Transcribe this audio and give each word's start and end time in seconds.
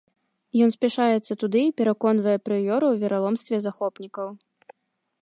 Ён 0.67 0.71
спяшаецца 0.75 1.33
туды 1.43 1.61
і 1.65 1.75
пераконвае 1.81 2.35
прыёра 2.49 2.85
ў 2.93 3.05
вераломстве 3.07 3.55
захопнікаў. 3.71 4.27